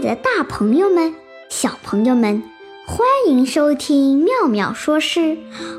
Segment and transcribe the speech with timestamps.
[0.00, 1.12] 的大朋友们、
[1.48, 2.42] 小朋友们，
[2.86, 5.36] 欢迎收听妙妙说诗，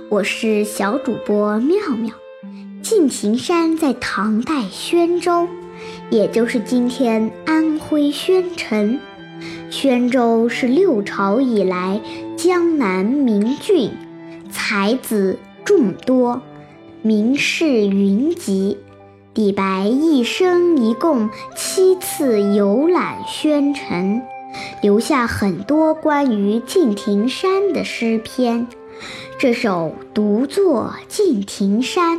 [0.09, 2.13] 我是小主播妙妙。
[2.81, 5.47] 敬亭山在唐代宣州，
[6.09, 8.99] 也就是今天安徽宣城。
[9.69, 12.01] 宣州是六朝以来
[12.35, 13.89] 江南名郡，
[14.51, 16.41] 才子众多，
[17.01, 18.77] 名士云集。
[19.39, 24.21] 李白一生一共七次游览宣城，
[24.81, 28.67] 留下很多关于敬亭山的诗篇。
[29.39, 32.17] 这首《独坐敬亭山》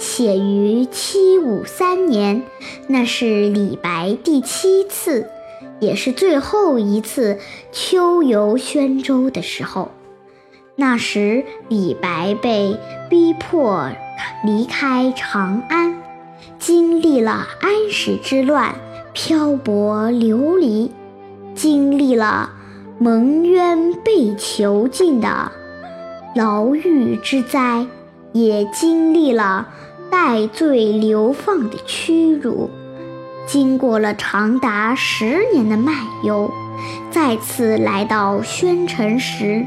[0.00, 2.42] 写于七五三年，
[2.88, 5.30] 那是李白第七次，
[5.78, 7.38] 也是最后一次
[7.70, 9.92] 秋游宣州的时候。
[10.74, 12.76] 那时，李白被
[13.08, 13.92] 逼迫
[14.44, 15.97] 离开长安。
[16.68, 18.74] 经历了安史之乱，
[19.14, 20.90] 漂泊流离；
[21.54, 22.50] 经历了
[22.98, 25.50] 蒙冤被囚禁的
[26.34, 27.86] 牢狱之灾，
[28.34, 29.66] 也经历了
[30.10, 32.68] 戴罪流放的屈辱。
[33.46, 36.52] 经过了长达十年的漫游，
[37.10, 39.64] 再次来到宣城时，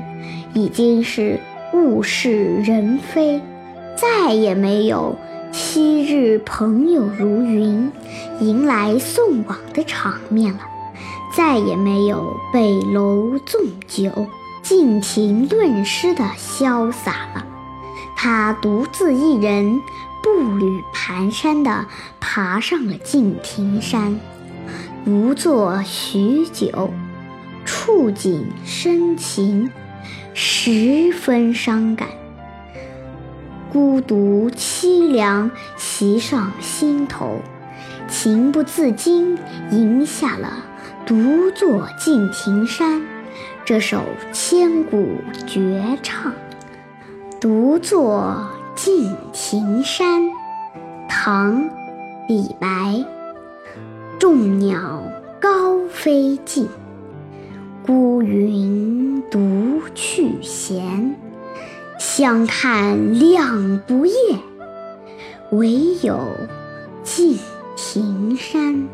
[0.53, 1.39] 已经是
[1.73, 3.41] 物是人非，
[3.95, 5.15] 再也没有。
[5.51, 7.91] 昔日朋友如云，
[8.39, 10.59] 迎来送往的场面了，
[11.35, 14.27] 再也没有北楼纵酒、
[14.61, 17.45] 尽情论诗的潇洒了。
[18.15, 19.81] 他独自一人，
[20.23, 21.85] 步履蹒跚地
[22.21, 24.19] 爬上了敬亭山，
[25.03, 26.91] 独坐许久，
[27.65, 29.69] 触景生情，
[30.33, 32.07] 十分伤感。
[33.71, 37.39] 孤独凄凉袭上心头，
[38.09, 39.37] 情不自禁
[39.71, 40.65] 吟下了
[41.07, 42.99] 《独坐敬亭山》
[43.63, 45.15] 这首千古
[45.47, 46.33] 绝唱。
[47.39, 48.45] 《独坐
[48.75, 50.21] 敬亭山》，
[51.07, 51.63] 唐·
[52.27, 53.05] 李白。
[54.19, 55.01] 众鸟
[55.39, 56.67] 高飞尽，
[57.85, 61.15] 孤云独去闲。
[62.01, 64.15] 相看两不厌，
[65.51, 66.19] 唯有
[67.03, 67.37] 敬
[67.75, 68.87] 亭山。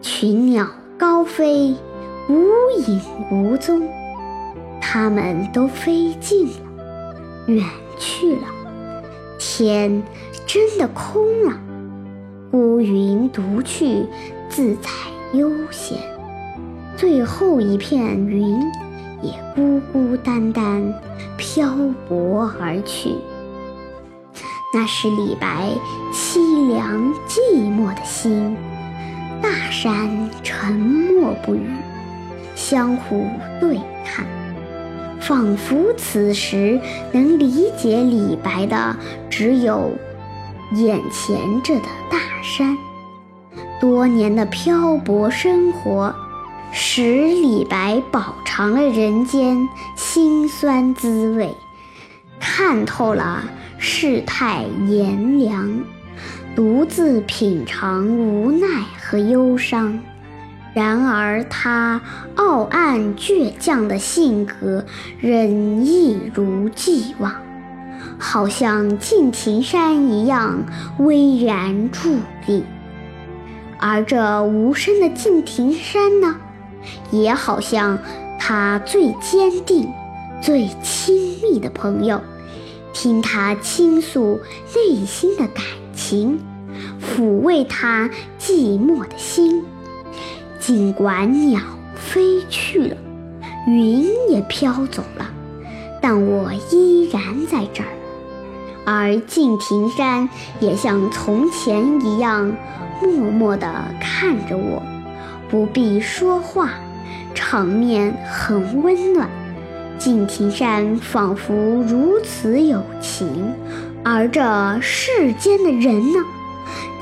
[0.00, 0.64] 群鸟
[0.96, 1.74] 高飞，
[2.28, 3.00] 无影
[3.32, 3.82] 无踪，
[4.80, 6.52] 它们都飞尽了，
[7.48, 7.66] 远
[7.98, 8.42] 去了，
[9.40, 10.04] 天
[10.46, 11.58] 真的空了，
[12.52, 14.06] 孤云独去，
[14.48, 14.88] 自在
[15.32, 15.98] 悠闲。
[16.96, 18.56] 最后一片云。
[19.22, 20.92] 也孤孤单单
[21.36, 21.70] 漂
[22.08, 23.10] 泊而去，
[24.74, 25.70] 那是李白
[26.12, 27.38] 凄凉寂
[27.70, 28.56] 寞的心。
[29.40, 31.66] 大山沉默不语，
[32.54, 33.26] 相互
[33.60, 34.26] 对看，
[35.20, 36.80] 仿佛此时
[37.12, 38.96] 能理解李白的
[39.30, 39.90] 只有
[40.74, 42.76] 眼前这的大山。
[43.80, 46.14] 多年的漂泊生活。
[46.74, 51.54] 使李白饱尝了人间辛酸滋味，
[52.40, 53.44] 看透了
[53.76, 55.84] 世态炎凉，
[56.56, 58.66] 独自品尝无奈
[58.98, 60.00] 和忧伤。
[60.72, 62.00] 然而他
[62.36, 64.86] 傲岸倔强的性格
[65.20, 67.30] 仍一如既往，
[68.18, 70.64] 好像敬亭山一样
[70.98, 72.16] 巍然伫
[72.46, 72.64] 立。
[73.78, 76.36] 而这无声的敬亭山呢？
[77.10, 77.98] 也好像
[78.38, 79.88] 他最坚定、
[80.40, 82.20] 最亲密的朋友，
[82.92, 84.40] 听他倾诉
[84.74, 86.40] 内心的感情，
[87.00, 89.62] 抚慰他寂寞的心。
[90.58, 91.60] 尽管鸟
[91.94, 92.96] 飞去了，
[93.66, 95.26] 云也飘走了，
[96.00, 97.88] 但我依然在这儿。
[98.84, 100.28] 而敬亭山
[100.58, 102.52] 也像从前一样，
[103.00, 103.68] 默默地
[104.00, 104.82] 看着我。
[105.52, 106.70] 不必说话，
[107.34, 109.28] 场面很温暖。
[109.98, 113.52] 敬亭山仿佛如此有情，
[114.02, 116.20] 而这世间的人呢，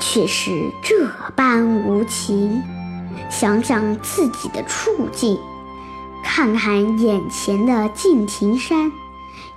[0.01, 0.51] 却是
[0.83, 2.61] 这般无情。
[3.29, 5.39] 想想自己的处境，
[6.21, 8.91] 看看眼前的敬亭山，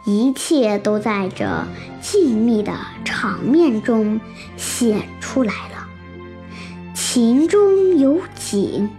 [0.05, 1.65] 一切都在这
[2.01, 2.73] 静谧的
[3.05, 4.21] 场面中
[4.57, 5.74] 显出来了。
[7.15, 8.91] 情中有景，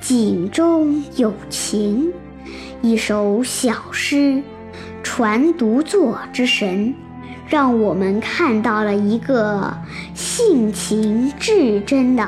[0.00, 2.10] 景中有情。
[2.80, 4.42] 一首小诗，
[5.02, 6.94] 传独坐之神，
[7.46, 9.70] 让我们看到了一个
[10.14, 12.26] 性情至真的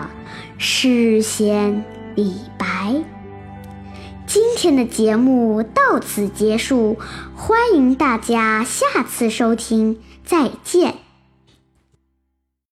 [0.58, 1.82] 诗仙
[2.14, 2.94] 李白。
[4.26, 6.98] 今天的节目到此结束，
[7.34, 11.03] 欢迎大家下次收听，再见。